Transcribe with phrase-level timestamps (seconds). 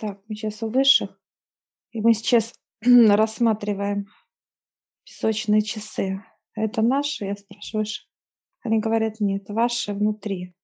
[0.00, 1.20] Так, мы сейчас у высших.
[1.90, 4.06] И мы сейчас рассматриваем
[5.04, 6.24] песочные часы.
[6.54, 7.84] Это наши, я спрашиваю.
[8.62, 10.54] Они говорят, нет, ваши внутри.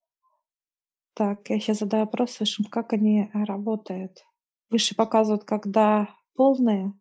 [1.13, 4.25] Так, я сейчас задаю вопрос высшим, как они работают.
[4.71, 6.95] Выше показывают, когда полные,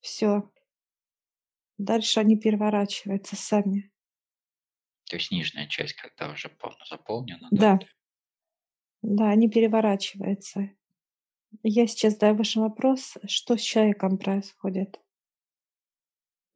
[0.00, 0.50] все.
[1.76, 3.92] Дальше они переворачиваются сами.
[5.10, 7.48] То есть нижняя часть, когда уже полностью заполнена.
[7.50, 7.76] Да.
[7.76, 7.86] Да,
[9.02, 10.70] да они переворачиваются.
[11.62, 15.00] Я сейчас задаю ваш вопрос, что с человеком происходит?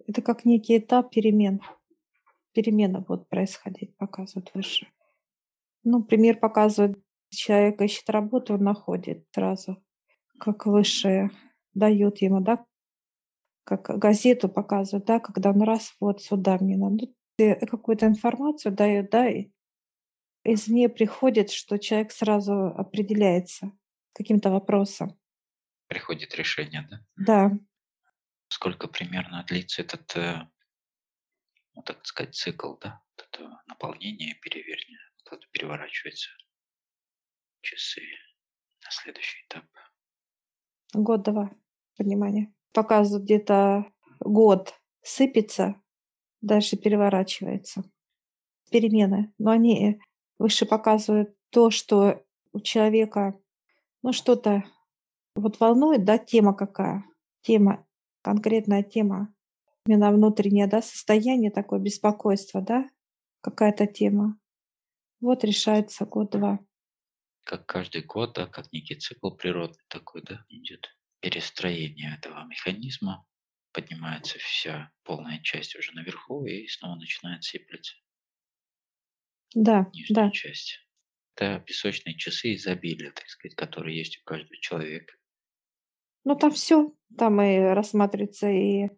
[0.06, 1.60] Это как некий этап перемен.
[2.52, 4.88] Перемена будет происходить, показывают выше.
[5.84, 7.00] Ну, пример показывает,
[7.30, 9.82] человек ищет работу, он находит сразу,
[10.38, 11.30] как высшее
[11.74, 12.66] дают ему, да,
[13.64, 17.06] как газету показывают, да, когда он раз, вот сюда мне надо.
[17.38, 19.50] Какую-то информацию дают, да, и
[20.42, 23.72] из нее приходит, что человек сразу определяется
[24.20, 25.18] каким-то вопросом.
[25.86, 27.00] Приходит решение, да?
[27.16, 27.50] Да.
[28.48, 30.46] Сколько примерно длится этот, э,
[31.74, 33.02] ну, так сказать, цикл, да?
[33.16, 36.28] Вот это наполнение, перевернение, когда переворачивается
[37.62, 38.02] часы
[38.84, 39.64] на следующий этап.
[40.92, 41.50] Год-два,
[41.96, 42.52] понимание.
[42.72, 45.80] Показывают где-то год сыпется,
[46.42, 47.82] дальше переворачивается.
[48.70, 49.32] Перемены.
[49.38, 50.00] Но они
[50.38, 53.40] выше показывают то, что у человека
[54.02, 54.64] ну, что-то
[55.34, 57.04] вот волнует, да, тема какая?
[57.42, 57.86] Тема,
[58.22, 59.34] конкретная тема.
[59.86, 62.88] Именно внутреннее, да, состояние такое, беспокойство, да,
[63.40, 64.38] какая-то тема.
[65.20, 66.60] Вот решается год-два.
[67.44, 70.88] Как каждый год, да, как некий цикл природный такой, да, идет
[71.20, 73.26] перестроение этого механизма,
[73.72, 77.94] поднимается вся полная часть уже наверху и снова начинает сыпляться.
[79.54, 80.30] Да, Нижняя да.
[80.30, 80.78] часть
[81.40, 85.14] это песочные часы изобилия, так сказать, которые есть у каждого человека.
[86.24, 88.90] Ну, там все, там и рассматривается и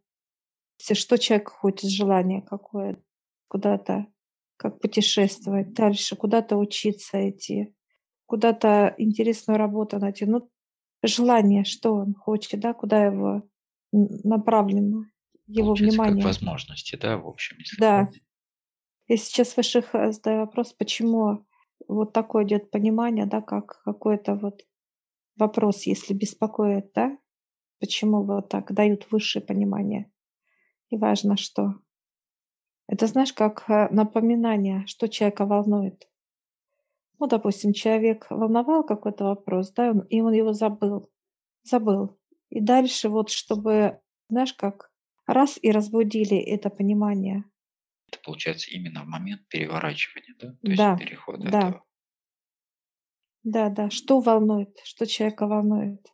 [0.76, 3.00] все, что человек хочет, желание какое,
[3.48, 4.06] куда-то,
[4.56, 7.74] как путешествовать дальше, куда-то учиться идти,
[8.26, 10.24] куда-то интересную работу найти.
[10.24, 10.50] Ну,
[11.02, 13.48] желание, что он хочет, да, куда его
[13.92, 15.04] направлено,
[15.46, 16.16] его Получается, внимание.
[16.16, 17.56] Как возможности, да, в общем.
[17.58, 18.10] Если да.
[19.08, 21.44] Я сейчас высших э, задаю вопрос, почему
[21.88, 24.62] вот такое идет понимание, да, как какой-то вот
[25.36, 27.16] вопрос, если беспокоит, да,
[27.80, 30.10] почему вот так дают высшее понимание.
[30.90, 31.74] И важно, что.
[32.86, 36.08] Это, знаешь, как э, напоминание, что человека волнует.
[37.18, 41.10] Ну, допустим, человек волновал какой-то вопрос, да, и он его забыл.
[41.62, 42.18] Забыл.
[42.50, 44.90] И дальше вот, чтобы, знаешь, как
[45.26, 47.44] раз и разбудили это понимание.
[48.12, 50.48] Это получается именно в момент переворачивания, да?
[50.48, 51.58] То да, есть перехода да.
[51.58, 51.84] этого.
[53.44, 53.90] Да, да.
[53.90, 56.06] Что волнует, что человека волнует.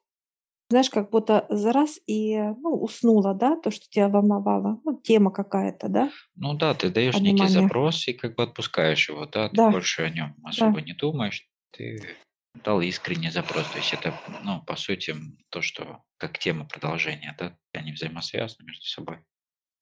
[0.70, 4.80] Знаешь, как будто за раз и ну, уснула, да, то, что тебя волновало.
[4.84, 6.10] Ну, тема какая-то, да?
[6.36, 7.62] Ну да, ты даешь некий Понимание.
[7.62, 9.70] запрос и как бы отпускаешь его, да, ты Да.
[9.70, 12.16] больше о нем особо не думаешь, ты
[12.64, 13.66] дал искренний запрос.
[13.70, 15.14] То есть это, ну, по сути,
[15.48, 19.18] то, что как тема продолжения, да, они взаимосвязаны между собой.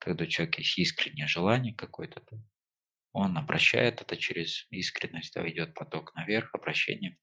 [0.07, 2.23] Когда у человека есть искреннее желание какое-то,
[3.11, 7.19] он обращает это через искренность, да, идет поток наверх, обращение.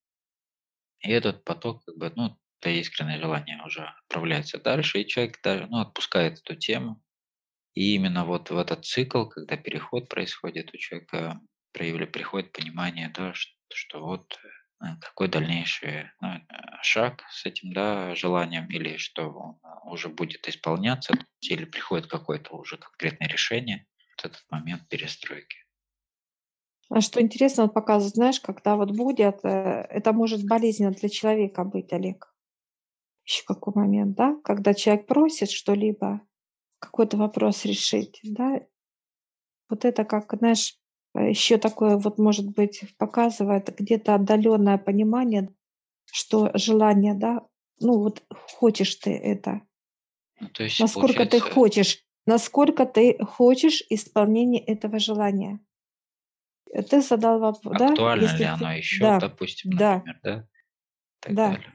[0.99, 5.65] И этот поток, как бы, ну, это искреннее желание уже отправляется дальше, и человек даже,
[5.67, 7.01] ну, отпускает эту тему.
[7.73, 11.39] И именно вот в этот цикл, когда переход происходит, у человека
[11.71, 14.47] приходит понимание, да, что, что вот э,
[15.01, 16.07] какой дальнейший э,
[16.81, 22.77] шаг с этим да, желанием, или что э, уже будет исполняться, или приходит какое-то уже
[22.77, 23.85] конкретное решение,
[24.17, 25.57] вот этот момент перестройки.
[26.89, 31.63] А что интересно, он показывает, знаешь, когда вот будет, э, это может болезненно для человека
[31.63, 32.33] быть, Олег.
[33.25, 34.35] Еще какой момент, да?
[34.43, 36.21] Когда человек просит что-либо,
[36.79, 38.59] какой-то вопрос решить, да?
[39.69, 40.77] Вот это как, знаешь,
[41.15, 45.53] еще такое вот может быть показывает где-то отдаленное понимание,
[46.11, 47.41] что желание, да,
[47.79, 49.61] ну вот хочешь ты это,
[50.39, 55.59] Ну, то есть, насколько ты получается, хочешь, насколько ты хочешь исполнения этого желания.
[56.71, 57.89] Э, Ты задал вопрос, да?
[57.89, 60.47] актуально ли ты, оно еще, да, допустим, да, например, да,
[61.19, 61.73] так да, далее.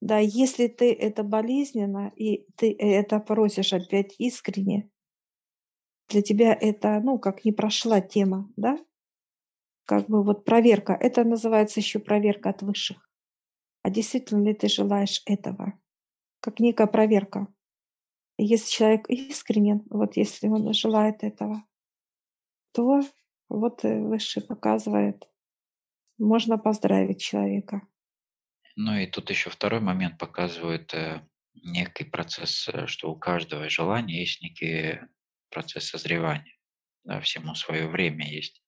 [0.00, 4.88] да, если ты это болезненно и ты это просишь опять искренне,
[6.08, 8.78] для тебя это, ну, как не прошла тема, да?
[9.84, 10.92] Как бы вот проверка.
[10.92, 13.08] Это называется еще проверка от высших.
[13.82, 15.78] А действительно ли ты желаешь этого?
[16.40, 17.48] Как некая проверка.
[18.36, 21.64] Если человек искренен, вот если он желает этого,
[22.72, 23.00] то
[23.48, 25.28] вот э, высший показывает,
[26.18, 27.82] можно поздравить человека.
[28.76, 34.20] Ну и тут еще второй момент показывает э, некий процесс, э, что у каждого желания
[34.20, 35.00] есть некий
[35.50, 36.56] процесс созревания.
[37.04, 38.62] Да, всему свое время есть.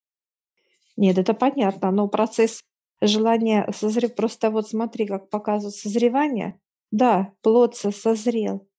[0.97, 2.61] Нет, это понятно, но процесс
[3.01, 4.15] желания созрев...
[4.15, 6.59] Просто вот смотри, как показывают созревание.
[6.91, 8.69] Да, плод созрел,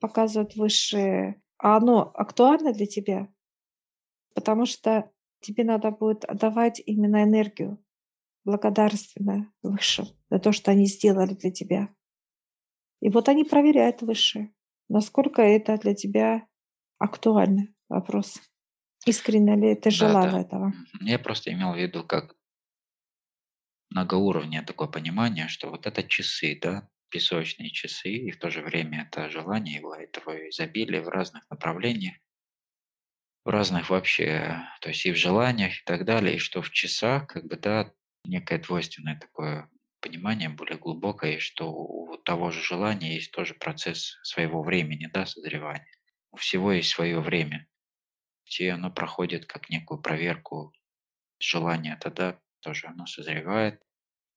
[0.00, 1.42] показывают высшие.
[1.58, 3.32] А оно актуально для тебя?
[4.34, 5.10] Потому что
[5.40, 7.82] тебе надо будет отдавать именно энергию
[8.44, 11.88] благодарственную высшим за то, что они сделали для тебя.
[13.00, 14.54] И вот они проверяют высшие,
[14.88, 16.46] насколько это для тебя
[17.02, 18.40] актуальный вопрос.
[19.06, 20.40] Искренне ли ты Да, желала да.
[20.40, 20.74] этого?
[21.00, 22.36] Я просто имел в виду как
[23.90, 29.02] многоуровневое такое понимание, что вот это часы, да, песочные часы, и в то же время
[29.02, 32.16] это желание его, этого изобилия в разных направлениях,
[33.44, 37.26] в разных вообще, то есть и в желаниях и так далее, и что в часах,
[37.26, 37.92] как бы, да,
[38.24, 39.68] некое двойственное такое
[40.00, 45.86] понимание более глубокое, что у того же желания есть тоже процесс своего времени, да, созревания.
[46.32, 47.68] У всего есть свое время
[48.46, 50.72] где оно проходит как некую проверку
[51.40, 53.82] желания, тогда тоже оно созревает,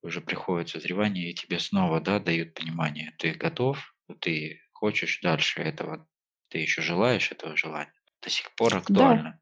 [0.02, 6.08] уже приходит созревание, и тебе снова да, дают понимание, ты готов, ты хочешь дальше этого,
[6.50, 9.34] ты еще желаешь этого желания, до сих пор актуально.
[9.34, 9.40] Да.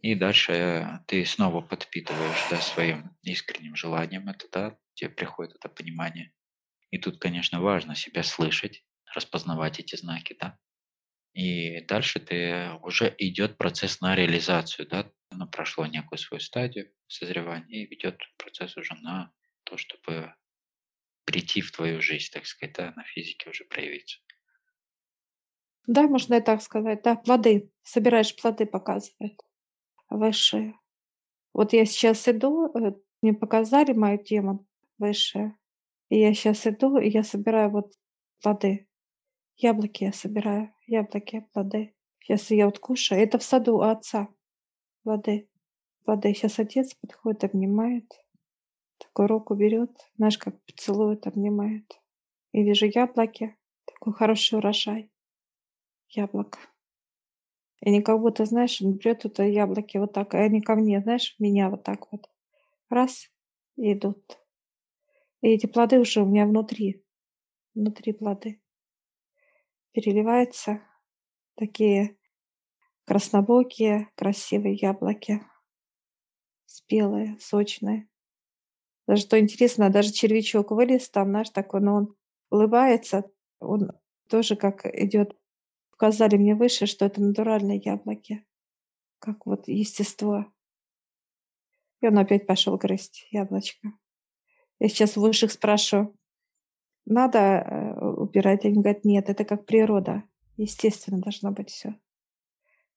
[0.00, 6.34] И дальше ты снова подпитываешь да, своим искренним желанием это, да, тебе приходит это понимание.
[6.90, 8.84] И тут, конечно, важно себя слышать,
[9.14, 10.58] распознавать эти знаки, да,
[11.32, 17.84] и дальше ты уже идет процесс на реализацию, да, оно прошло некую свою стадию созревания
[17.84, 19.32] и ведет процесс уже на
[19.64, 20.34] то, чтобы
[21.24, 24.18] прийти в твою жизнь, так сказать, да, на физике уже проявиться.
[25.86, 27.70] Да, можно и так сказать, да, плоды.
[27.82, 29.40] Собираешь плоды, показывает
[30.10, 30.78] высшие.
[31.52, 34.66] Вот я сейчас иду, э, мне показали мою тему
[34.98, 35.56] высшая,
[36.08, 37.94] и я сейчас иду, и я собираю вот
[38.42, 38.86] плоды.
[39.62, 41.94] Яблоки я собираю, яблоки, плоды.
[42.18, 43.22] Сейчас я вот кушаю.
[43.22, 44.26] Это в саду у отца.
[45.04, 45.48] Плоды.
[46.04, 46.34] Плоды.
[46.34, 48.12] Сейчас отец подходит, обнимает.
[48.98, 52.00] Такую руку берет, знаешь, как поцелует, обнимает.
[52.50, 53.56] И вижу яблоки.
[53.84, 55.12] Такой хороший урожай.
[56.08, 56.58] Яблок.
[57.82, 61.36] И они как будто, знаешь, берет это яблоки вот так, и они ко мне, знаешь,
[61.38, 62.28] меня вот так вот.
[62.88, 63.30] Раз,
[63.76, 64.40] и идут.
[65.40, 67.04] И эти плоды уже у меня внутри.
[67.74, 68.61] Внутри плоды
[69.92, 70.82] переливаются
[71.56, 72.16] такие
[73.04, 75.42] краснобокие, красивые яблоки,
[76.66, 78.08] спелые, сочные.
[79.06, 82.16] Даже что интересно, даже червячок вылез там, знаешь, такой, но он
[82.50, 83.24] улыбается,
[83.58, 83.90] он
[84.28, 85.36] тоже как идет.
[85.90, 88.44] Показали мне выше, что это натуральные яблоки,
[89.18, 90.46] как вот естество.
[92.00, 93.92] И он опять пошел грызть яблочко.
[94.78, 96.16] Я сейчас высших спрашиваю,
[97.04, 98.01] надо э,
[98.32, 98.64] убирать?
[98.64, 100.24] Они говорят, нет, это как природа.
[100.56, 101.94] Естественно, должно быть все.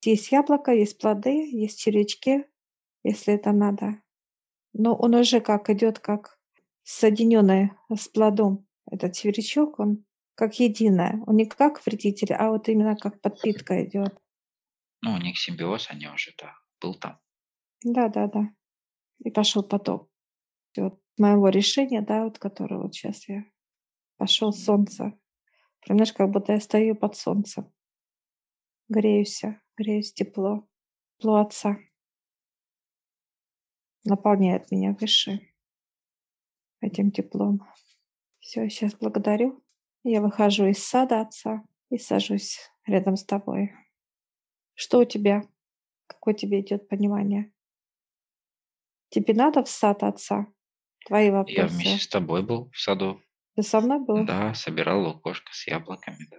[0.04, 2.46] Есть яблоко, есть плоды, есть червячки,
[3.04, 4.02] если это надо.
[4.74, 6.40] Но он уже как идет, как
[6.84, 8.66] соединенный с плодом.
[8.90, 10.06] Этот червячок, он
[10.36, 11.24] как единое.
[11.26, 14.16] Он не как вредитель, а вот именно как подпитка идет.
[15.02, 17.20] Ну, у них симбиоз, они уже, да, был там.
[17.84, 18.50] Да, да, да.
[19.24, 20.10] И пошел поток.
[20.78, 23.46] Вот моего решения, да, вот которое вот сейчас я
[24.18, 25.14] Пошел солнце.
[25.86, 27.72] Прям, знаешь, как будто я стою под солнцем.
[28.90, 29.44] Греюсь,
[29.78, 30.68] греюсь тепло.
[31.18, 31.78] Тепло отца.
[34.04, 35.40] Наполняет меня выше
[36.82, 37.62] этим теплом.
[38.40, 39.64] Все, сейчас благодарю.
[40.04, 43.72] Я выхожу из сада отца и сажусь рядом с тобой.
[44.74, 45.48] Что у тебя?
[46.08, 47.52] Какое тебе идет понимание?
[49.10, 50.48] Тебе надо в сад отца?
[51.08, 51.60] Твои вопросы.
[51.60, 53.22] Я вместе с тобой был в саду.
[53.56, 54.30] Ты со мной был?
[54.30, 56.38] Да, собирал лукошко с яблоками, да.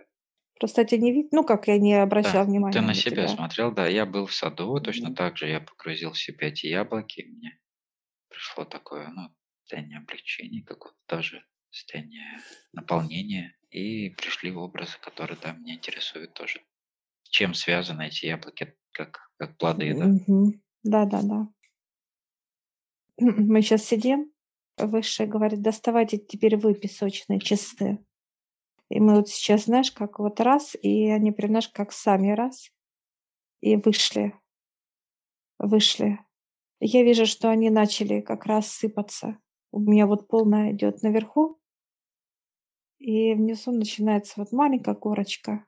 [0.60, 3.28] Просто тебя не видел, ну как я не обращал Да, внимания ты на на себя
[3.28, 3.28] тебя.
[3.28, 3.86] смотрел, да.
[3.86, 5.14] Я был в саду, точно Мгм.
[5.14, 7.22] так же я погрузил в себя эти яблоки.
[7.22, 7.60] Мне
[8.28, 13.58] пришло такое, ну, состояние облегчения, какое-то даже состояние наполнения.
[13.70, 16.62] И пришли образы, которые, да, меня интересуют тоже.
[17.24, 20.10] Чем связаны эти яблоки, как, как плоды, да?
[20.10, 20.42] Мгм.
[20.92, 21.38] Да, да, да.
[23.18, 24.30] Мы сейчас сидим,
[24.78, 27.98] Высшее говорит, доставайте теперь вы песочные часы.
[28.90, 32.70] И мы вот сейчас, знаешь, как вот раз, и они прям, знаешь, как сами раз,
[33.60, 34.34] и вышли,
[35.58, 36.18] вышли.
[36.80, 39.38] Я вижу, что они начали как раз сыпаться.
[39.72, 41.60] У меня вот полная идет наверху,
[42.98, 45.64] и внизу начинается вот маленькая корочка,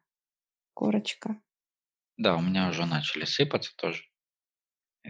[0.75, 1.43] корочка.
[2.17, 4.05] Да, у меня уже начали сыпаться тоже.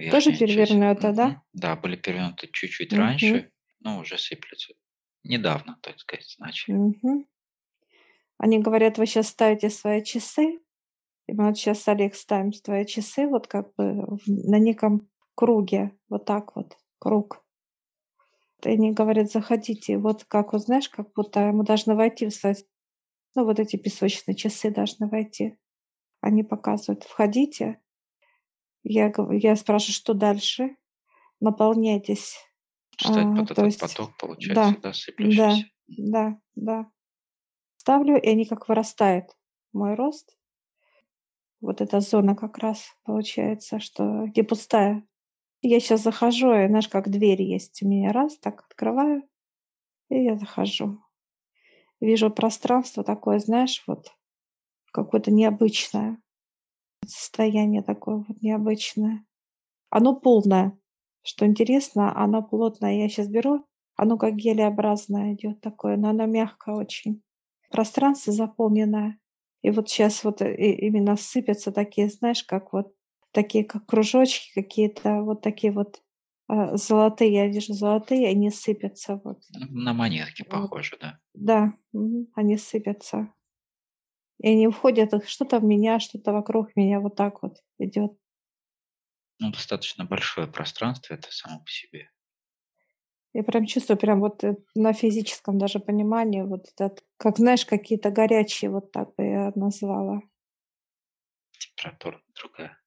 [0.08, 0.80] Тоже Верхняя часть.
[1.14, 1.42] да?
[1.52, 2.98] Да, были перевернуты чуть-чуть Мгм.
[2.98, 3.50] раньше,
[3.80, 4.74] но уже сыплются.
[5.24, 6.74] недавно, так сказать, начали.
[6.76, 7.26] Мгм.
[8.38, 10.60] Они говорят, вы сейчас ставите свои часы,
[11.26, 16.24] и мы вот сейчас, Олег, ставим твои часы вот как бы на неком круге, вот
[16.24, 17.44] так вот, круг.
[18.64, 19.98] И они говорят: "Заходите".
[19.98, 22.54] Вот как вот, знаешь, как будто мы должны войти в свои
[23.34, 25.58] ну, вот эти песочные часы должны войти.
[26.20, 27.80] Они показывают: "Входите".
[28.84, 30.76] Я я спрашиваю: "Что дальше?"
[31.40, 32.36] "Наполняйтесь".
[33.00, 35.66] Это А, то этот есть поток получается, да, да, да, сыплющийся?
[35.90, 36.10] М.
[36.12, 36.90] да, да.
[37.78, 39.26] Ставлю, и они как вырастают,
[39.72, 40.36] мой рост.
[41.60, 45.04] Вот эта зона как раз получается, что где пустая.
[45.62, 49.22] Я сейчас захожу, и знаешь, как дверь есть у меня, раз, так открываю,
[50.10, 51.00] и я захожу.
[52.00, 54.12] Вижу пространство такое, знаешь, вот
[54.92, 56.18] какое-то необычное.
[57.06, 59.24] Состояние такое вот необычное.
[59.90, 60.78] Оно полное.
[61.28, 63.02] Что интересно, оно плотное.
[63.02, 63.66] Я сейчас беру,
[63.96, 67.22] оно как гелеобразное идет такое, но оно мягкое очень.
[67.70, 69.18] Пространство заполненное.
[69.60, 72.94] И вот сейчас вот и именно сыпятся такие, знаешь, как вот
[73.32, 76.00] такие, как кружочки какие-то, вот такие вот,
[76.46, 77.34] а, золотые.
[77.34, 79.42] Я вижу золотые, они сыпятся вот.
[79.50, 80.62] На монетки Вот.
[80.62, 81.18] похоже, да.
[81.34, 81.74] Да,
[82.36, 83.34] они сыпятся.
[84.40, 88.14] И они входят, что-то в меня, что-то вокруг меня вот так вот идет.
[89.40, 92.10] Ну, достаточно большое пространство это само по себе.
[93.34, 98.10] Я прям чувствую, прям вот, э, на физическом даже понимании вот этот, как, знаешь, какие-то
[98.10, 100.22] горячие, вот так бы я назвала.
[101.58, 102.78] Температура другая.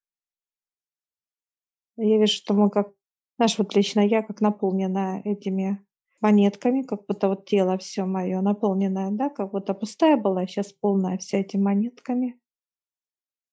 [1.98, 2.90] Я вижу, что мы как,
[3.38, 5.80] знаешь, вот лично я как наполненная этими
[6.22, 11.18] монетками, как будто вот тело всё моё наполненное, да, как будто пустая была, щас полная
[11.18, 12.38] вся этими монетками.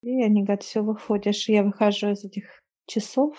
[0.03, 1.49] И они говорят: "Всё, выходишь".
[1.49, 3.37] Я выхожу из этих часов,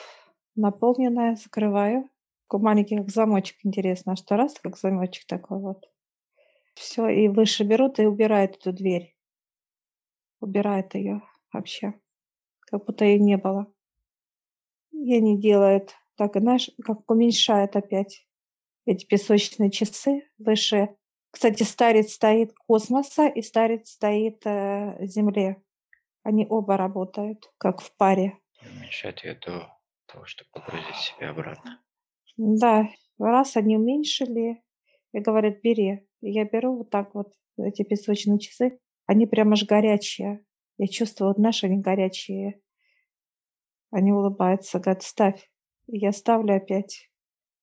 [0.56, 2.08] наполненная, закрываю.
[2.48, 5.86] Такой маленький как замочек, интересно, что раз, как замочек такой вот.
[6.74, 9.12] Всё, и выше берут и убирают эту дверь.
[10.42, 11.20] Убирают её
[11.52, 11.92] вообще,
[12.60, 13.72] как будто и не было.
[14.92, 18.26] И они делают так, знаешь, как уменьшают опять
[18.86, 20.90] эти песочные часы выше.
[21.32, 25.62] Кстати, старец стоит космоса и старец стоит, э, Земле.
[26.24, 28.39] Они оба работают как в паре.
[28.62, 29.72] Уменьшать её до
[30.06, 31.80] того, чтобы погрузить себя обратно.
[32.36, 32.88] Да,
[33.18, 34.62] раз они уменьшили
[35.12, 36.06] и говорят: "Бери".
[36.20, 38.78] Я беру вот так вот эти песочные часы.
[39.06, 40.44] Они прям аж горячие.
[40.78, 42.60] Я чувствую, вот знаешь, они горячие.
[43.90, 45.50] Они улыбаются, говорят: "Ставь".
[45.86, 47.10] И я ставлю опять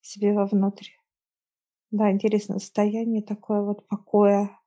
[0.01, 0.89] себе вовнутрь.
[1.92, 4.60] Да, интересное состояние такое вот покоя,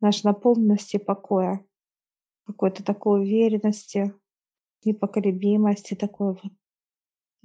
[0.00, 1.64] знаешь, наполненности покоя,
[2.46, 4.14] какой-то такой уверенности,
[4.86, 6.52] непоколебимости, такое вот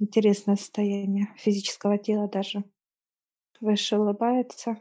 [0.00, 2.64] интересное состояние физического тела даже.
[3.60, 4.78] Выше улыбается.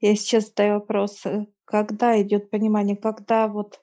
[0.00, 3.82] Я сейчас задаю вопрос, э, когда идёт понимание, когда вот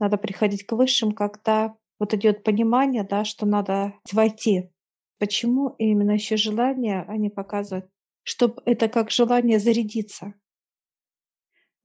[0.00, 4.70] надо приходить к высшим, когда вот идёт понимание, да, что надо войти.
[5.18, 7.90] Почему именно ещё желание они показывают,
[8.24, 10.34] чтоб это как желание зарядиться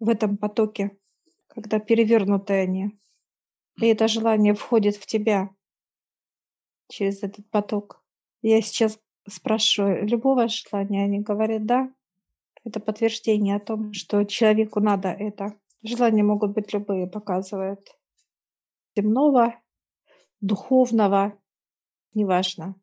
[0.02, 0.92] в этом потоке,
[1.48, 2.98] когда перевёрнутые они.
[3.82, 5.50] И это желание входит в тебя
[6.90, 8.04] через этот поток.
[8.42, 11.94] Я сейчас спрашиваю: "Любого желания?" Они говорят: "Да".
[12.64, 15.58] Это подтверждение о том, что человеку надо это.
[15.82, 17.90] Желания могут быть любые, показывают.
[18.96, 19.60] Земного,
[20.40, 21.38] духовного,
[22.14, 22.76] неважно.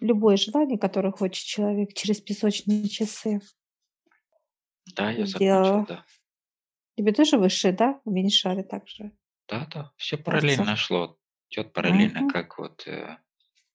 [0.00, 3.40] Любое желание, которое хочет человек через песочные часы.
[4.94, 5.84] Да, я закончил, Сделала.
[5.88, 6.04] да.
[6.96, 9.12] Тебе тоже высшие, да, уменьшали так же?
[9.50, 9.92] Да-да,
[10.24, 10.64] Кажется.
[10.64, 11.18] параллельно шло.
[11.50, 12.24] Идёт параллельно, Мгм.
[12.24, 13.18] как вот, э,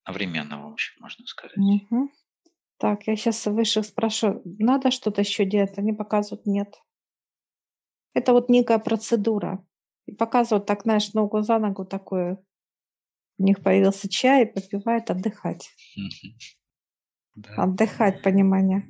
[0.04, 1.64] одновременно, в общем, можно сказать.
[1.64, 2.12] Мгм.
[2.80, 3.16] Так, я
[3.48, 6.76] у высших спрошу: "Надо что-то ещё делать?" Они показывают: "Нет".
[8.16, 9.64] Это вот некая процедура.
[10.08, 12.44] И показывают так, знаешь, ногу за ногу такую.
[13.40, 15.72] У них появился чай, попивают, отдыхать.
[15.98, 16.36] Мгм.
[17.36, 17.64] Да.
[17.64, 18.84] Отдыхать, понимание.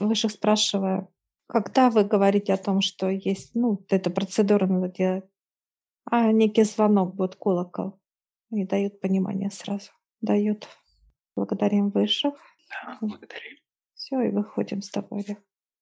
[0.00, 1.08] Высших спрашиваю:
[1.46, 5.24] "Когда вы говорите о том, что есть, ну, вот эта процедура надо делать?"
[6.10, 7.98] А, некий звонок, будет колокол.
[8.50, 9.90] И дают понимание сразу.
[10.20, 10.68] Дают.
[11.36, 12.34] Благодарим высших.
[12.70, 13.58] Да, благодарим.
[13.94, 15.26] Всё, и выходим с тобой.